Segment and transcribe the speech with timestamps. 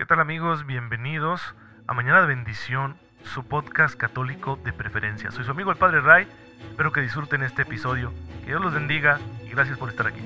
[0.00, 0.64] ¿Qué tal amigos?
[0.64, 1.42] Bienvenidos
[1.86, 5.30] a Mañana de Bendición, su podcast católico de preferencia.
[5.30, 6.26] Soy su amigo el Padre Ray,
[6.70, 8.10] espero que disfruten este episodio,
[8.40, 10.22] que Dios los bendiga y gracias por estar aquí.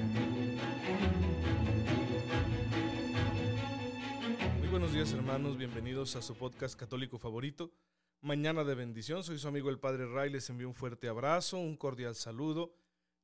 [4.60, 7.72] Muy buenos días hermanos, bienvenidos a su podcast católico favorito,
[8.20, 9.24] Mañana de Bendición.
[9.24, 12.76] Soy su amigo el Padre Ray, les envío un fuerte abrazo, un cordial saludo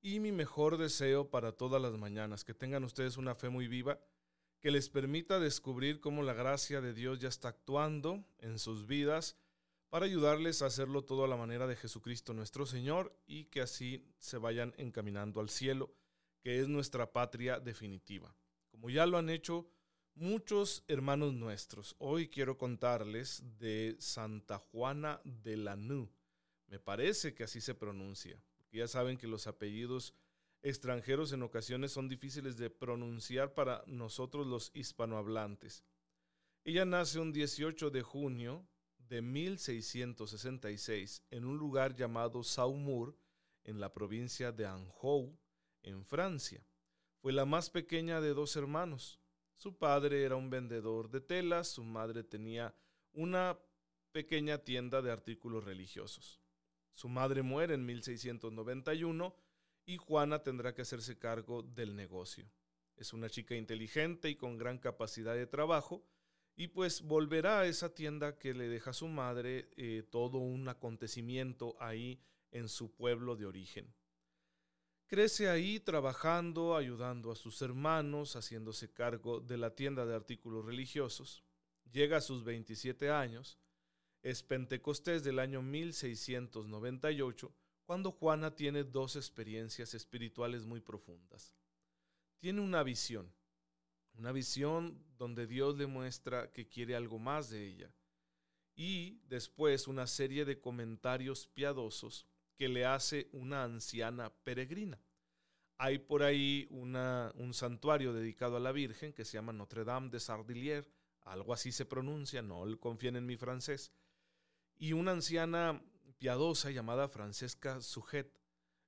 [0.03, 4.01] y mi mejor deseo para todas las mañanas, que tengan ustedes una fe muy viva
[4.61, 9.37] que les permita descubrir cómo la gracia de Dios ya está actuando en sus vidas
[9.89, 14.07] para ayudarles a hacerlo todo a la manera de Jesucristo nuestro Señor y que así
[14.19, 15.95] se vayan encaminando al cielo,
[16.43, 18.37] que es nuestra patria definitiva.
[18.71, 19.69] Como ya lo han hecho
[20.15, 26.13] muchos hermanos nuestros, hoy quiero contarles de Santa Juana de Lanú.
[26.67, 28.41] Me parece que así se pronuncia,
[28.71, 30.15] ya saben que los apellidos
[30.63, 35.85] extranjeros en ocasiones son difíciles de pronunciar para nosotros los hispanohablantes.
[36.65, 38.67] Ella nace un 18 de junio
[38.99, 43.17] de 1666 en un lugar llamado Saumur,
[43.65, 45.39] en la provincia de Anjou,
[45.83, 46.65] en Francia.
[47.21, 49.21] Fue la más pequeña de dos hermanos.
[49.57, 52.75] Su padre era un vendedor de telas, su madre tenía
[53.13, 53.59] una
[54.13, 56.41] pequeña tienda de artículos religiosos.
[56.95, 59.35] Su madre muere en 1691
[59.91, 62.49] y Juana tendrá que hacerse cargo del negocio.
[62.97, 66.07] Es una chica inteligente y con gran capacidad de trabajo
[66.55, 71.77] y pues volverá a esa tienda que le deja su madre eh, todo un acontecimiento
[71.81, 72.21] ahí
[72.53, 73.93] en su pueblo de origen.
[75.09, 81.43] Crece ahí trabajando, ayudando a sus hermanos, haciéndose cargo de la tienda de artículos religiosos.
[81.91, 83.59] Llega a sus 27 años,
[84.23, 87.53] es Pentecostés del año 1698
[87.91, 91.57] cuando Juana tiene dos experiencias espirituales muy profundas.
[92.39, 93.35] Tiene una visión,
[94.15, 97.93] una visión donde Dios le muestra que quiere algo más de ella.
[98.77, 105.03] Y después una serie de comentarios piadosos que le hace una anciana peregrina.
[105.77, 110.21] Hay por ahí un santuario dedicado a la Virgen que se llama Notre Dame de
[110.21, 110.89] Sardillier,
[111.23, 113.93] algo así se pronuncia, no confíen en mi francés.
[114.77, 115.83] Y una anciana
[116.21, 118.39] piadosa llamada Francesca Sujet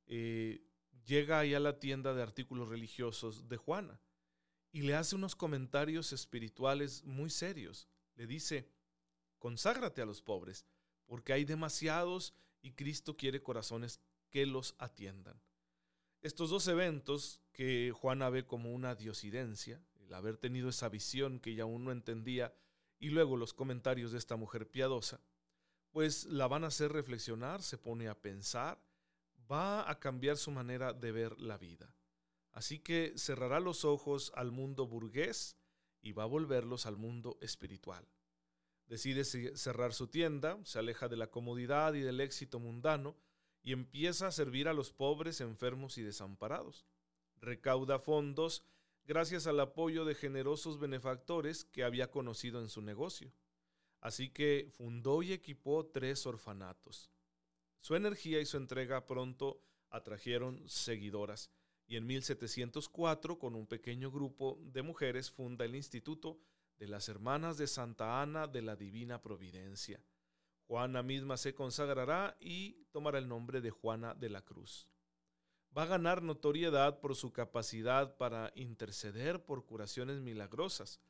[0.04, 0.62] eh,
[1.06, 4.02] llega ahí a la tienda de artículos religiosos de Juana
[4.70, 7.88] y le hace unos comentarios espirituales muy serios.
[8.16, 8.68] Le dice,
[9.38, 10.66] conságrate a los pobres,
[11.06, 15.40] porque hay demasiados y Cristo quiere corazones que los atiendan.
[16.20, 21.52] Estos dos eventos que Juana ve como una diosidencia, el haber tenido esa visión que
[21.52, 22.54] ella aún no entendía,
[22.98, 25.22] y luego los comentarios de esta mujer piadosa,
[25.92, 28.82] pues la van a hacer reflexionar, se pone a pensar,
[29.50, 31.94] va a cambiar su manera de ver la vida.
[32.50, 35.56] Así que cerrará los ojos al mundo burgués
[36.00, 38.06] y va a volverlos al mundo espiritual.
[38.86, 43.16] Decide cerrar su tienda, se aleja de la comodidad y del éxito mundano
[43.62, 46.86] y empieza a servir a los pobres, enfermos y desamparados.
[47.36, 48.64] Recauda fondos
[49.04, 53.32] gracias al apoyo de generosos benefactores que había conocido en su negocio.
[54.02, 57.10] Así que fundó y equipó tres orfanatos.
[57.80, 61.50] Su energía y su entrega pronto atrajeron seguidoras
[61.86, 66.40] y en 1704 con un pequeño grupo de mujeres funda el Instituto
[66.78, 70.02] de las Hermanas de Santa Ana de la Divina Providencia.
[70.66, 74.88] Juana misma se consagrará y tomará el nombre de Juana de la Cruz.
[75.76, 81.00] Va a ganar notoriedad por su capacidad para interceder por curaciones milagrosas,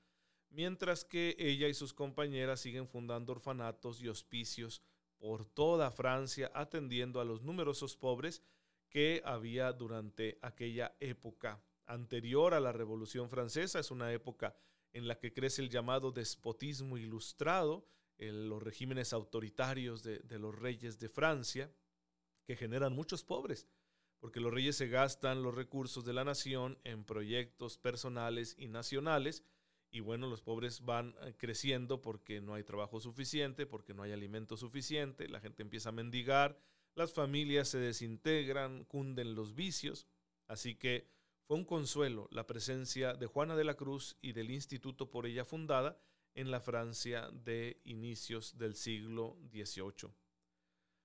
[0.53, 4.83] mientras que ella y sus compañeras siguen fundando orfanatos y hospicios
[5.19, 8.43] por toda Francia, atendiendo a los numerosos pobres
[8.89, 13.79] que había durante aquella época anterior a la Revolución Francesa.
[13.79, 14.55] Es una época
[14.93, 17.87] en la que crece el llamado despotismo ilustrado,
[18.19, 21.73] los regímenes autoritarios de, de los reyes de Francia,
[22.45, 23.67] que generan muchos pobres,
[24.21, 29.43] porque los reyes se gastan los recursos de la nación en proyectos personales y nacionales,
[29.93, 34.13] y bueno, los pobres van eh, creciendo porque no hay trabajo suficiente, porque no hay
[34.13, 36.59] alimento suficiente, la gente empieza a mendigar,
[36.95, 40.09] las familias se desintegran, cunden los vicios,
[40.49, 41.11] así que
[41.47, 45.45] fue un consuelo la presencia de Juana de la Cruz y del instituto por ella
[45.45, 45.99] fundada
[46.35, 50.11] en la Francia de inicios del siglo XVIII.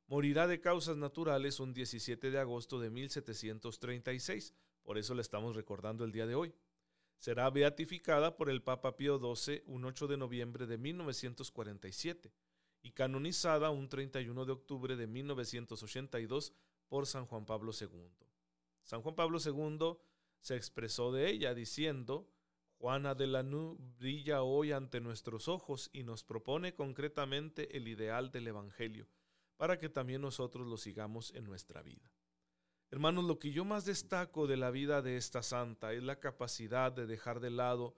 [0.07, 6.06] Morirá de causas naturales un 17 de agosto de 1736, por eso le estamos recordando
[6.06, 6.54] el día de hoy
[7.18, 12.31] será beatificada por el Papa Pío XII un 8 de noviembre de 1947
[12.81, 16.54] y canonizada un 31 de octubre de 1982
[16.88, 18.10] por San Juan Pablo II.
[18.84, 19.98] San Juan Pablo II
[20.40, 22.30] se expresó de ella diciendo,
[22.78, 28.48] Juana de Lanú brilla hoy ante nuestros ojos y nos propone concretamente el ideal del
[28.48, 29.08] Evangelio,
[29.58, 32.12] para que también nosotros lo sigamos en nuestra vida.
[32.89, 36.92] Hermanos, lo que yo más destaco de la vida de esta santa es la capacidad
[36.92, 37.95] de dejar de lado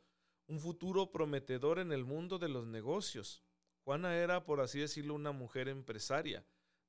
[0.47, 3.44] un futuro prometedor en el mundo de los negocios.
[3.83, 6.44] Juana era, por así decirlo, una mujer empresaria.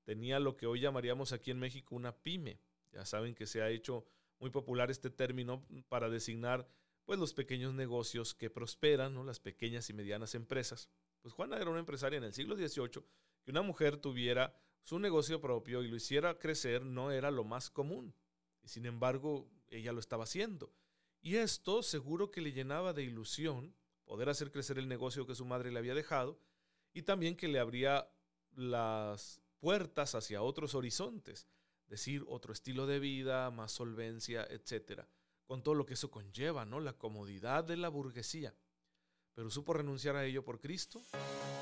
[0.05, 2.59] Tenía lo que hoy llamaríamos aquí en México una pyme.
[2.91, 4.07] Ya saben que se ha hecho
[4.39, 6.67] muy popular este término para designar
[7.05, 9.25] pues los pequeños negocios que prosperan, ¿no?
[9.25, 10.89] las pequeñas y medianas empresas.
[11.21, 13.05] Pues Juana era una empresaria en el siglo XVIII
[13.43, 17.71] que una mujer tuviera su negocio propio y lo hiciera crecer no era lo más
[17.71, 18.15] común.
[18.63, 20.73] Y sin embargo, ella lo estaba haciendo.
[21.23, 23.75] Y esto seguro que le llenaba de ilusión
[24.05, 26.41] poder hacer crecer el negocio que su madre le había dejado
[26.93, 28.11] y también que le abría
[28.57, 31.47] las puertas hacia otros horizontes,
[31.87, 35.09] decir, otro estilo de vida, más solvencia, etcétera,
[35.47, 36.81] con todo lo que eso conlleva, ¿no?
[36.81, 38.55] La comodidad de la burguesía.
[39.35, 41.01] Pero supo renunciar a ello por Cristo,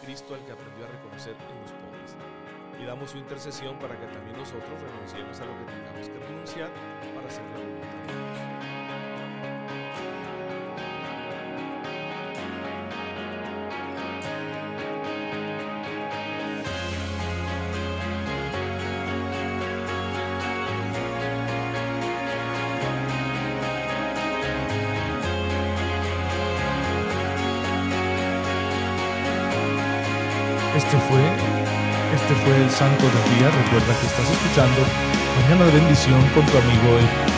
[0.02, 4.36] Cristo al que aprendió a reconocer en los pobres damos su intercesión para que también
[4.36, 6.70] nosotros renunciemos a lo que tengamos que renunciar
[7.14, 8.68] para hacer la voluntad.
[30.76, 31.57] Este fue
[32.22, 33.50] este fue el Santo del Día.
[33.50, 34.82] Recuerda que estás escuchando
[35.42, 37.37] Mañana de Bendición con tu amigo el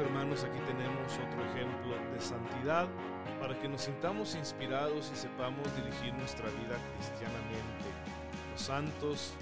[0.00, 2.88] hermanos, aquí tenemos otro ejemplo de santidad
[3.38, 7.84] para que nos sintamos inspirados y sepamos dirigir nuestra vida cristianamente.
[8.50, 9.34] Los santos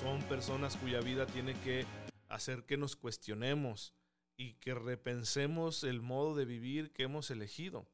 [0.00, 1.86] son personas cuya vida tiene que
[2.28, 3.94] hacer que nos cuestionemos
[4.36, 7.86] y que repensemos el modo de vivir que hemos elegido,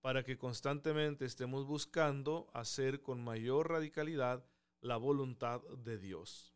[0.00, 4.44] para que constantemente estemos buscando hacer con mayor radicalidad
[4.80, 6.55] la voluntad de Dios.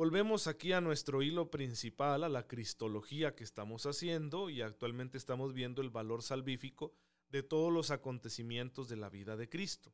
[0.00, 5.52] Volvemos aquí a nuestro hilo principal, a la cristología que estamos haciendo y actualmente estamos
[5.52, 6.94] viendo el valor salvífico
[7.28, 9.92] de todos los acontecimientos de la vida de Cristo.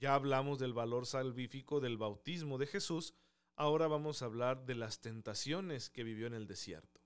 [0.00, 3.12] Ya hablamos del valor salvífico del bautismo de Jesús,
[3.54, 7.02] ahora vamos a hablar de las tentaciones que vivió en el desierto.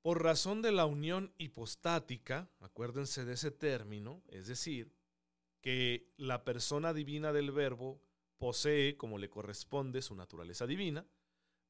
[0.00, 4.96] Por razón de la unión hipostática, acuérdense de ese término, es decir,
[5.60, 8.00] que la persona divina del verbo
[8.42, 11.06] posee, como le corresponde, su naturaleza divina,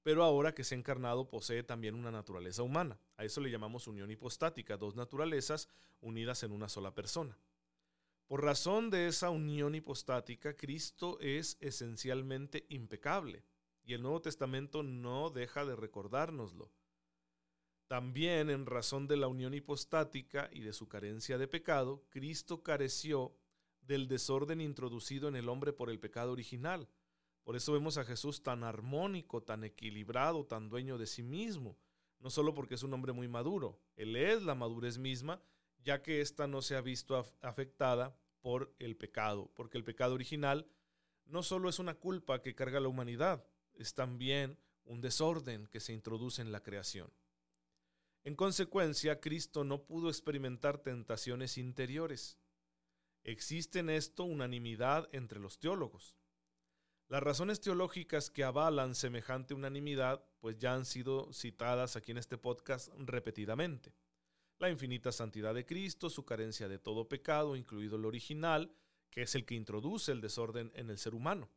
[0.02, 2.98] pero ahora que se ha encarnado posee también una naturaleza humana.
[3.18, 5.68] A eso le llamamos unión hipostática, dos naturalezas
[6.00, 7.36] unidas en una sola persona.
[8.26, 13.44] Por razón de esa unión hipostática, Cristo es esencialmente impecable
[13.84, 16.72] y el Nuevo Testamento no deja de recordárnoslo.
[17.86, 23.36] También en razón de la unión hipostática y de su carencia de pecado, Cristo careció
[23.82, 26.88] del desorden introducido en el hombre por el pecado original.
[27.44, 31.76] Por eso vemos a Jesús tan armónico, tan equilibrado, tan dueño de sí mismo,
[32.20, 35.42] no solo porque es un hombre muy maduro, él es la madurez misma,
[35.84, 40.68] ya que ésta no se ha visto afectada por el pecado, porque el pecado original
[41.26, 45.92] no solo es una culpa que carga la humanidad, es también un desorden que se
[45.92, 47.12] introduce en la creación.
[48.24, 52.38] En consecuencia, Cristo no pudo experimentar tentaciones interiores.
[53.24, 56.16] Existe en esto unanimidad entre los teólogos.
[57.08, 62.36] Las razones teológicas que avalan semejante unanimidad pues ya han sido citadas aquí en este
[62.36, 63.94] podcast repetidamente.
[64.58, 68.74] La infinita santidad de Cristo, su carencia de todo pecado, incluido el original,
[69.10, 71.48] que es el que introduce el desorden en el ser humano.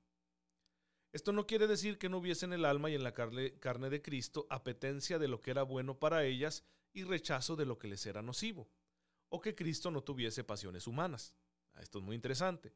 [1.14, 4.02] Esto no quiere decir que no hubiese en el alma y en la carne, de
[4.02, 8.06] Cristo apetencia de lo que era bueno para ellas y rechazo de lo que les
[8.06, 8.70] era nocivo,
[9.30, 11.34] o que Cristo no tuviese pasiones humanas.
[11.82, 12.74] Esto es muy interesante.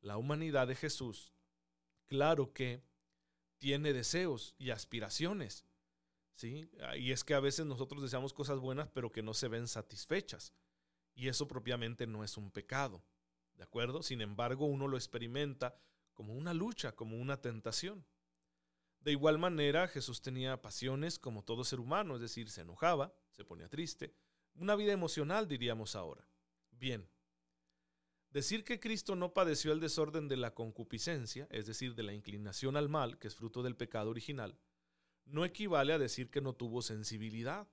[0.00, 1.34] La humanidad de Jesús,
[2.06, 2.82] claro que
[3.58, 5.66] tiene deseos y aspiraciones,
[6.34, 6.70] ¿sí?
[6.80, 9.68] Ah, y es que a veces nosotros deseamos cosas buenas pero que no se ven
[9.68, 10.54] satisfechas.
[11.14, 13.04] Y eso propiamente no es un pecado,
[13.54, 14.02] ¿de acuerdo?
[14.02, 15.76] Sin embargo, uno lo experimenta
[16.14, 18.06] como una lucha, como una tentación.
[19.00, 23.44] De igual manera, Jesús tenía pasiones como todo ser humano, es decir, se enojaba, se
[23.44, 24.14] ponía triste,
[24.54, 26.28] una vida emocional diríamos ahora.
[26.70, 27.08] Bien,
[28.30, 32.76] decir que Cristo no padeció el desorden de la concupiscencia, es decir, de la inclinación
[32.76, 34.58] al mal, que es fruto del pecado original,
[35.24, 37.68] no equivale a decir que no tuvo sensibilidad.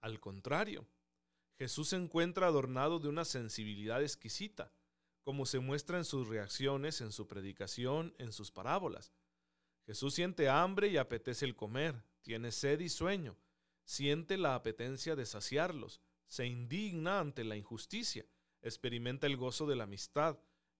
[0.00, 0.86] Al contrario,
[1.58, 4.72] Jesús se encuentra adornado de una sensibilidad exquisita,
[5.22, 9.12] como se muestra en sus reacciones, en su predicación, en sus parábolas.
[9.86, 13.36] Jesús siente hambre y apetece el comer, tiene sed y sueño,
[13.84, 18.26] siente la apetencia de saciarlos, se indigna ante la injusticia,
[18.66, 20.38] experimenta el gozo de la amistad,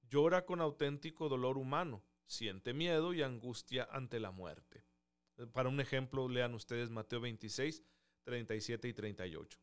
[0.08, 4.84] llora con auténtico dolor humano, siente miedo y angustia ante la muerte.
[5.52, 7.82] Para un ejemplo, lean ustedes Mateo 26,
[8.24, 9.58] 37 y 38.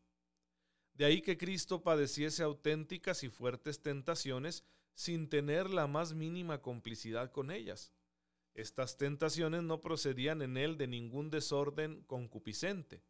[0.93, 4.63] De ahí que Cristo padeciese auténticas y fuertes tentaciones
[4.93, 7.91] sin tener la más mínima complicidad con ellas.
[8.53, 13.03] Estas tentaciones no procedían en él de ningún desorden concupiscente,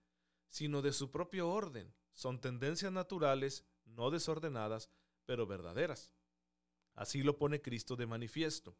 [0.47, 1.93] sino de su propio orden.
[2.13, 4.89] Son tendencias naturales, no desordenadas,
[5.25, 6.11] pero verdaderas.
[6.93, 8.77] Así lo pone Cristo de manifiesto.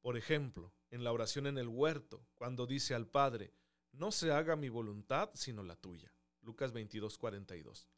[0.00, 3.52] Por ejemplo, en la oración en el huerto, cuando dice al Padre,
[3.92, 6.12] no se haga mi voluntad sino la tuya.
[6.42, 7.88] Lucas 22, 42.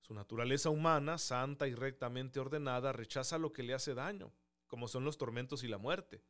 [0.00, 4.32] Su naturaleza humana, santa y rectamente ordenada, rechaza lo que le hace daño,
[4.66, 6.24] como son los tormentos y la muerte,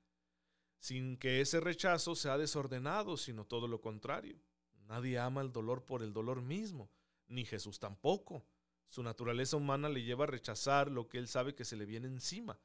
[0.79, 4.41] sin que ese rechazo sea desordenado, sino todo lo contrario.
[4.87, 6.91] Nadie ama el dolor por el dolor mismo,
[7.27, 8.45] ni Jesús tampoco.
[8.89, 12.07] Su naturaleza humana le lleva a rechazar lo que él sabe que se le viene
[12.07, 12.59] encima,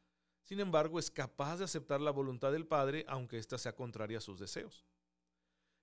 [0.43, 4.21] sin embargo, es capaz de aceptar la voluntad del Padre aunque ésta sea contraria a
[4.21, 4.85] sus deseos.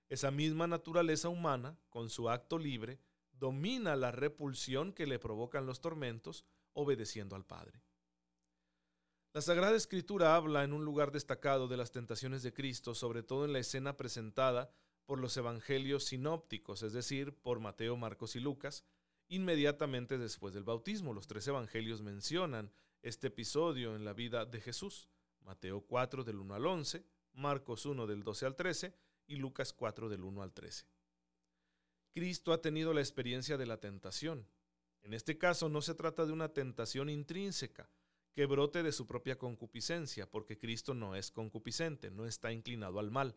[0.09, 2.99] Esa misma naturaleza humana, con su acto libre,
[3.31, 7.81] domina la repulsión que le provocan los tormentos, obedeciendo al Padre.
[9.33, 13.45] La Sagrada Escritura habla en un lugar destacado de las tentaciones de Cristo, sobre todo
[13.45, 14.71] en la escena presentada
[15.05, 18.83] por los evangelios sinópticos, es decir, por Mateo, Marcos y Lucas,
[19.29, 21.13] inmediatamente después del bautismo.
[21.13, 22.71] Los tres evangelios mencionan
[23.01, 25.07] este episodio en la vida de Jesús.
[25.41, 28.93] Mateo 4 del 1 al 11, Marcos 1 del 12 al 13
[29.27, 30.85] y Lucas 4 del 1 al 13.
[32.11, 34.47] Cristo ha tenido la experiencia de la tentación.
[35.01, 37.89] En este caso no se trata de una tentación intrínseca
[38.33, 43.11] que brote de su propia concupiscencia, porque Cristo no es concupiscente, no está inclinado al
[43.11, 43.35] mal,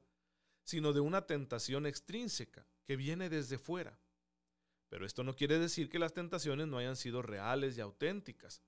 [0.64, 3.98] sino de una tentación extrínseca que viene desde fuera.
[4.92, 8.60] Pero esto no quiere decir que las tentaciones no hayan sido reales y auténticas.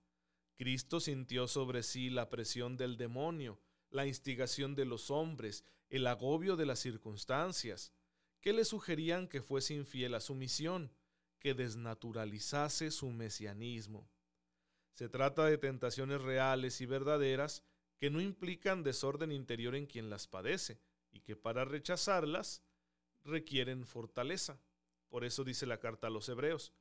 [0.57, 6.57] Cristo sintió sobre sí la presión del demonio, la instigación de los hombres, el agobio
[6.57, 7.93] de las circunstancias,
[8.41, 10.95] que le sugerían que fuese infiel a su misión,
[11.41, 14.09] que desnaturalizase su mesianismo.
[14.95, 17.63] Se trata de tentaciones reales y verdaderas
[17.99, 20.81] que no implican desorden interior en quien las padece
[21.13, 22.63] y que para rechazarlas
[23.25, 24.59] requieren fortaleza.
[25.09, 26.73] Por eso dice la carta a los hebreos,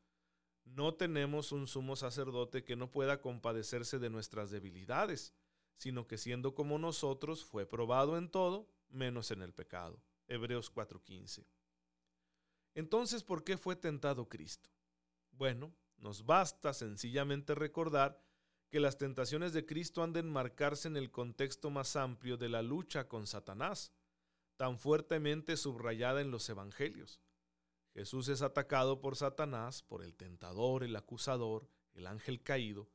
[0.65, 5.33] no tenemos un sumo sacerdote que no pueda compadecerse de nuestras debilidades,
[5.75, 10.01] sino que siendo como nosotros fue probado en todo, menos en el pecado.
[10.27, 11.45] Hebreos 4:15.
[12.75, 14.69] Entonces, ¿por qué fue tentado Cristo?
[15.31, 18.19] Bueno, nos basta sencillamente recordar
[18.69, 22.61] que las tentaciones de Cristo han de enmarcarse en el contexto más amplio de la
[22.61, 23.93] lucha con Satanás,
[24.57, 27.21] tan fuertemente subrayada en los Evangelios.
[27.93, 32.89] Jesús es atacado por Satanás, por el tentador, el acusador, el ángel caído,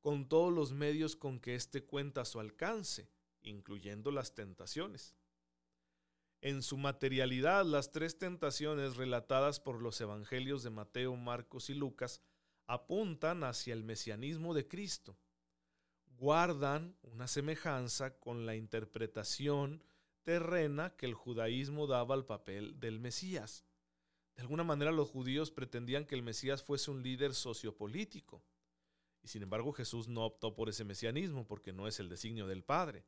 [0.00, 3.10] con todos los medios con que éste cuenta a su alcance,
[3.42, 5.16] incluyendo las tentaciones.
[6.40, 12.20] En su materialidad, las tres tentaciones relatadas por los evangelios de Mateo, Marcos y Lucas
[12.66, 15.16] apuntan hacia el mesianismo de Cristo.
[16.06, 19.82] Guardan una semejanza con la interpretación
[20.22, 23.64] terrena que el judaísmo daba al papel del Mesías.
[24.36, 28.42] De alguna manera los judíos pretendían que el Mesías fuese un líder sociopolítico.
[29.22, 32.64] Y sin embargo Jesús no optó por ese mesianismo porque no es el designio del
[32.64, 33.06] Padre.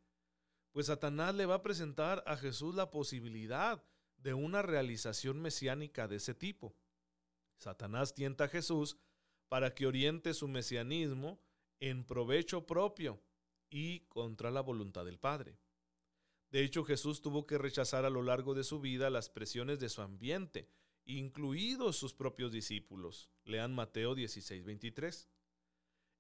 [0.73, 3.83] Pues Satanás le va a presentar a Jesús la posibilidad
[4.19, 6.77] de una realización mesiánica de ese tipo.
[7.59, 8.99] Satanás tienta a Jesús
[9.49, 11.41] para que oriente su mesianismo
[11.81, 13.23] en provecho propio
[13.69, 15.59] y contra la voluntad del Padre.
[16.51, 19.89] De hecho, Jesús tuvo que rechazar a lo largo de su vida las presiones de
[19.89, 20.71] su ambiente
[21.07, 23.31] incluidos sus propios discípulos.
[23.45, 25.29] Lean Mateo 16, 23.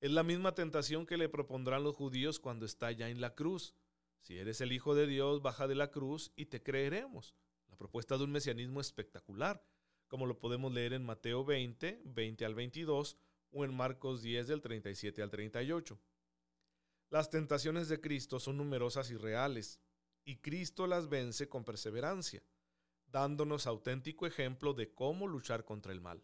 [0.00, 3.74] Es la misma tentación que le propondrán los judíos cuando está ya en la cruz.
[4.20, 7.34] Si eres el Hijo de Dios, baja de la cruz y te creeremos.
[7.68, 9.64] La propuesta de un mesianismo espectacular,
[10.06, 13.18] como lo podemos leer en Mateo 20, 20 al 22
[13.50, 15.98] o en Marcos 10 del 37 al 38.
[17.10, 19.80] Las tentaciones de Cristo son numerosas y reales,
[20.24, 22.42] y Cristo las vence con perseverancia,
[23.16, 26.22] dándonos auténtico ejemplo de cómo luchar contra el mal.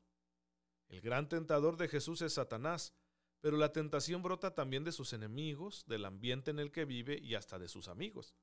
[0.91, 2.95] El gran tentador de Jesús es Satanás,
[3.41, 7.35] pero la tentación brota también de sus enemigos, del ambiente en el que vive y
[7.35, 8.35] hasta de sus amigos.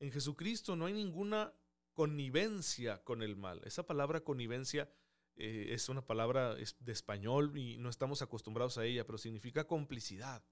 [0.00, 1.54] En Jesucristo no hay ninguna
[1.94, 3.60] connivencia con el mal.
[3.64, 4.92] Esa palabra connivencia
[5.36, 10.42] eh, es una palabra de español y no estamos acostumbrados a ella, pero significa complicidad.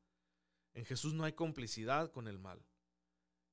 [0.72, 2.64] En Jesús no hay complicidad con el mal.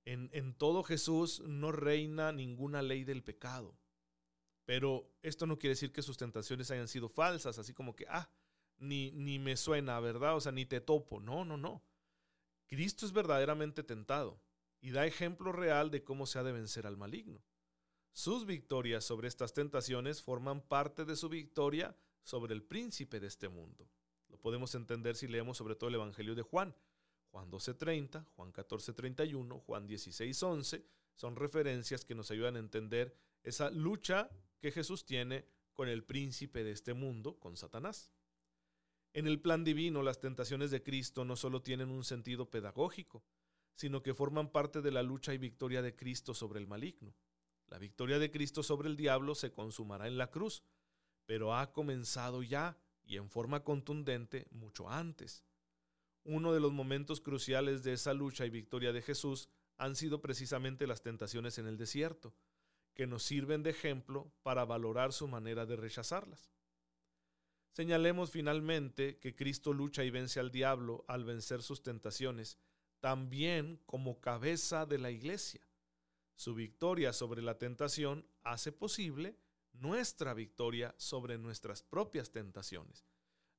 [0.05, 3.77] En, en todo Jesús no reina ninguna ley del pecado.
[4.65, 8.29] Pero esto no quiere decir que sus tentaciones hayan sido falsas, así como que, ah,
[8.77, 10.35] ni, ni me suena, ¿verdad?
[10.35, 11.19] O sea, ni te topo.
[11.19, 11.83] No, no, no.
[12.67, 14.41] Cristo es verdaderamente tentado
[14.81, 17.43] y da ejemplo real de cómo se ha de vencer al maligno.
[18.12, 23.50] Sus victorias sobre estas tentaciones forman parte de su victoria sobre el príncipe de este
[23.50, 23.89] mundo.
[24.29, 26.75] Lo podemos entender si leemos sobre todo el Evangelio de Juan.
[27.36, 33.13] Juan 12:30, Juan 14:31, Juan 16:11 son referencias que nos ayudan a entender
[33.44, 34.30] esa lucha
[34.62, 38.13] que Jesús tiene con el príncipe de este mundo, con Satanás.
[39.12, 43.22] En el plan divino, las tentaciones de Cristo no solo tienen un sentido pedagógico,
[43.74, 47.13] sino que forman parte de la lucha y victoria de Cristo sobre el maligno.
[47.68, 50.63] La victoria de Cristo sobre el diablo se consumará en la cruz,
[51.25, 55.44] pero ha comenzado ya y en forma contundente mucho antes.
[56.25, 60.88] Uno de los momentos cruciales de esa lucha y victoria de Jesús han sido precisamente
[60.88, 62.34] las tentaciones en el desierto,
[62.96, 66.50] que nos sirven de ejemplo para valorar su manera de rechazarlas.
[67.74, 72.58] Señalemos finalmente que Cristo lucha y vence al diablo al vencer sus tentaciones,
[73.01, 75.62] también como cabeza de la iglesia.
[76.36, 79.38] Su victoria sobre la tentación hace posible
[79.74, 83.05] nuestra victoria sobre nuestras propias tentaciones.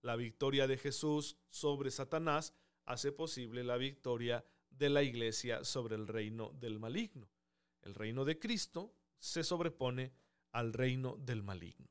[0.07, 6.07] La victoria de Jesús sobre Satanás hace posible la victoria de la iglesia sobre el
[6.07, 7.29] reino del maligno.
[7.83, 10.13] El reino de Cristo se sobrepone
[10.53, 11.89] al reino del maligno.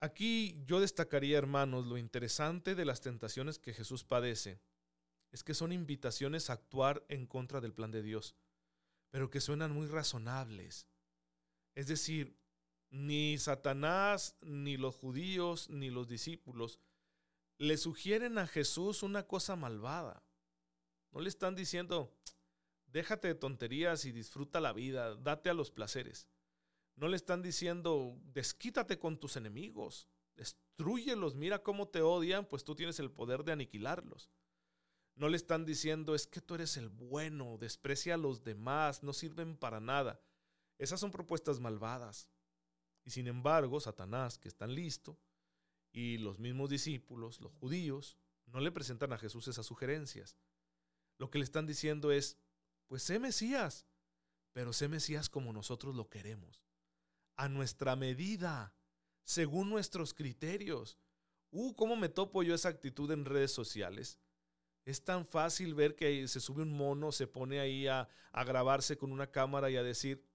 [0.00, 4.60] Aquí yo destacaría, hermanos, lo interesante de las tentaciones que Jesús padece
[5.30, 8.34] es que son invitaciones a actuar en contra del plan de Dios
[9.10, 10.86] pero que suenan muy razonables.
[11.74, 12.36] Es decir,
[12.90, 16.80] ni Satanás, ni los judíos, ni los discípulos
[17.58, 20.24] le sugieren a Jesús una cosa malvada.
[21.10, 22.16] No le están diciendo,
[22.86, 26.28] déjate de tonterías y disfruta la vida, date a los placeres.
[26.94, 32.74] No le están diciendo, desquítate con tus enemigos, destruyelos, mira cómo te odian, pues tú
[32.74, 34.30] tienes el poder de aniquilarlos.
[35.16, 39.12] No le están diciendo, es que tú eres el bueno, desprecia a los demás, no
[39.12, 40.20] sirven para nada.
[40.78, 42.30] Esas son propuestas malvadas.
[43.08, 45.18] Y sin embargo, Satanás, que está listo,
[45.92, 50.36] y los mismos discípulos, los judíos, no le presentan a Jesús esas sugerencias.
[51.16, 52.36] Lo que le están diciendo es,
[52.86, 53.86] pues sé Mesías,
[54.52, 56.62] pero sé Mesías como nosotros lo queremos,
[57.36, 58.74] a nuestra medida,
[59.22, 60.98] según nuestros criterios.
[61.50, 64.20] Uh, ¿cómo me topo yo esa actitud en redes sociales?
[64.84, 68.06] Es tan fácil ver que se sube un mono, se pone ahí a,
[68.44, 70.27] grabarse con una cámara y a decir,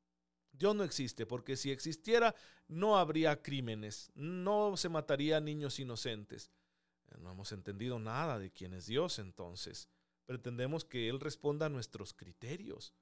[0.53, 2.35] Dios no existe, porque si existiera
[2.67, 6.51] no habría crímenes, no se mataría niños inocentes.
[7.09, 9.89] Eh, no hemos entendido nada de quién es Dios entonces.
[10.25, 12.93] Pretendemos que Él responda a nuestros criterios.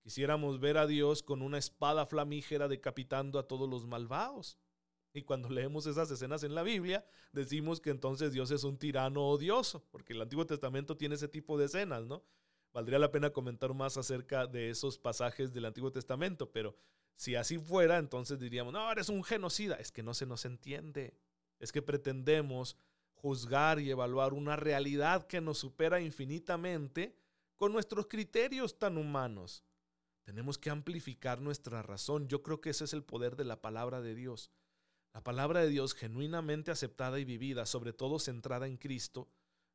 [0.00, 4.58] Quisiéramos ver a Dios con una espada flamígera decapitando a todos los malvados.
[5.12, 9.26] Y cuando leemos esas escenas en la Biblia, decimos que entonces Dios es un tirano
[9.28, 12.22] odioso, porque el Antiguo Testamento tiene ese tipo de escenas, ¿no?
[12.72, 16.76] Valdría la pena comentar más acerca de esos pasajes del Antiguo Testamento, pero
[17.18, 19.74] si así fuera, entonces diríamos, no, eres un genocida.
[19.74, 21.18] Es que no se nos entiende.
[21.58, 22.76] Es que pretendemos
[23.12, 27.16] juzgar y evaluar una realidad que nos supera infinitamente
[27.56, 29.64] con nuestros criterios tan humanos.
[30.22, 32.28] Tenemos que amplificar nuestra razón.
[32.28, 34.52] Yo creo que ese es el poder de la palabra de Dios.
[35.12, 39.28] La palabra de Dios genuinamente aceptada y vivida, sobre todo centrada en Cristo,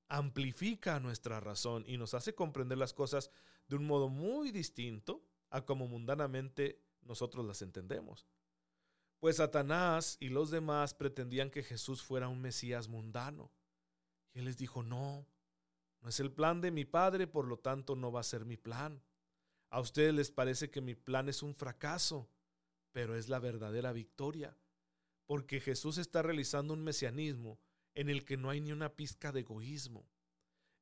[0.07, 3.31] amplifica nuestra razón y nos hace comprender las cosas
[3.67, 8.27] de un modo muy distinto a como mundanamente nosotros las entendemos.
[9.19, 13.51] Pues Satanás y los demás pretendían que Jesús fuera un Mesías mundano.
[14.33, 15.25] Y él les dijo, no,
[16.01, 18.57] no es el plan de mi Padre, por lo tanto no va a ser mi
[18.57, 19.01] plan.
[19.69, 22.29] A ustedes les parece que mi plan es un fracaso,
[22.91, 24.57] pero es la verdadera victoria
[25.25, 27.59] porque Jesús está realizando un mesianismo
[27.95, 30.07] en el que no hay ni una pizca de egoísmo.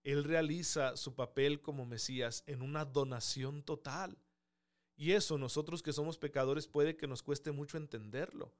[0.03, 4.17] Él realiza su papel como Mesías en una donación total.
[4.95, 8.53] Y eso nosotros que somos pecadores puede que nos cueste mucho entenderlo.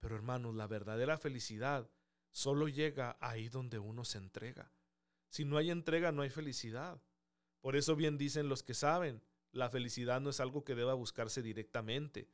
[0.00, 1.90] Pero hermanos, la verdadera felicidad
[2.30, 4.72] solo llega ahí donde uno se entrega.
[5.28, 7.02] Si no hay entrega, no hay felicidad.
[7.60, 9.22] Por eso bien dicen los que saben,
[9.52, 12.28] la felicidad no es algo que deba buscarse directamente,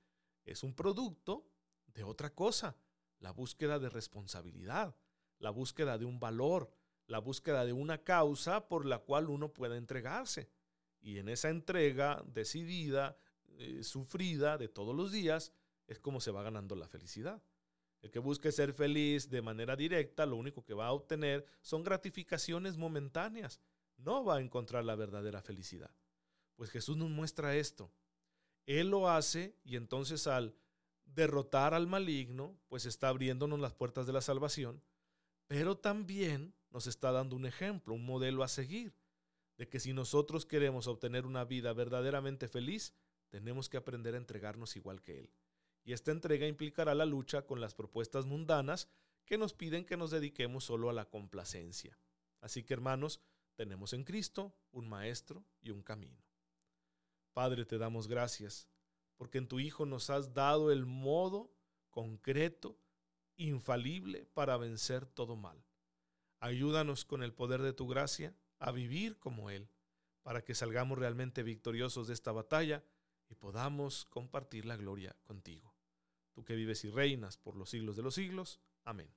[0.44, 1.48] es un producto
[1.86, 2.76] de otra cosa,
[3.18, 4.96] la búsqueda de responsabilidad,
[5.38, 6.70] la búsqueda de un valor,
[7.06, 10.50] la búsqueda de una causa por la cual uno pueda entregarse.
[11.00, 13.16] Y en esa entrega decidida,
[13.58, 15.52] eh, sufrida de todos los días,
[15.86, 17.42] es como se va ganando la felicidad.
[18.02, 21.82] El que busque ser feliz de manera directa, lo único que va a obtener son
[21.82, 23.60] gratificaciones momentáneas.
[23.96, 25.90] No va a encontrar la verdadera felicidad.
[26.56, 27.90] Pues Jesús nos muestra esto.
[28.66, 30.54] Él lo hace y entonces al
[31.04, 34.82] derrotar al maligno, pues está abriéndonos las puertas de la salvación,
[35.46, 38.94] pero también nos está dando un ejemplo, un modelo a seguir,
[39.56, 42.92] de que si nosotros queremos obtener una vida verdaderamente feliz,
[43.34, 45.28] tenemos que aprender a entregarnos igual que Él.
[45.82, 48.88] Y esta entrega implicará la lucha con las propuestas mundanas
[49.24, 51.98] que nos piden que nos dediquemos solo a la complacencia.
[52.40, 53.20] Así que hermanos,
[53.56, 56.24] tenemos en Cristo un Maestro y un camino.
[57.32, 58.68] Padre, te damos gracias,
[59.16, 61.52] porque en tu Hijo nos has dado el modo
[61.90, 62.78] concreto,
[63.34, 65.60] infalible para vencer todo mal.
[66.38, 69.68] Ayúdanos con el poder de tu gracia a vivir como Él,
[70.22, 72.84] para que salgamos realmente victoriosos de esta batalla
[73.28, 75.74] y podamos compartir la gloria contigo.
[76.32, 78.60] Tú que vives y reinas por los siglos de los siglos.
[78.82, 79.12] Amén.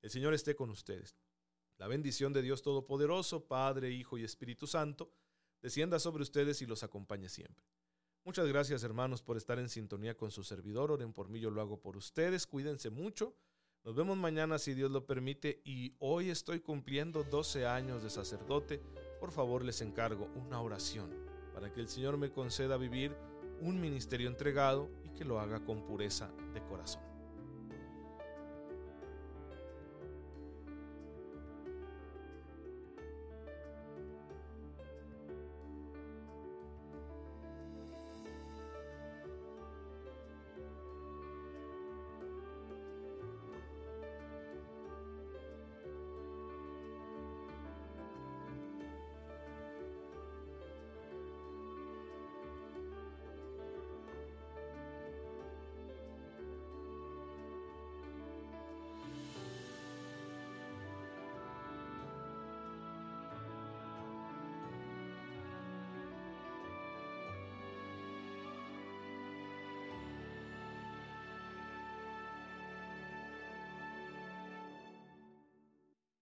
[0.00, 1.16] El Señor esté con ustedes.
[1.78, 5.12] La bendición de Dios Todopoderoso, Padre, Hijo y Espíritu Santo,
[5.60, 7.64] descienda sobre ustedes y los acompañe siempre.
[8.24, 10.92] Muchas gracias hermanos por estar en sintonía con su servidor.
[10.92, 12.46] Oren por mí, yo lo hago por ustedes.
[12.46, 13.36] Cuídense mucho.
[13.84, 18.80] Nos vemos mañana si Dios lo permite y hoy estoy cumpliendo 12 años de sacerdote.
[19.18, 21.10] Por favor les encargo una oración
[21.52, 23.16] para que el Señor me conceda vivir
[23.62, 27.11] un ministerio entregado y que lo haga con pureza de corazón.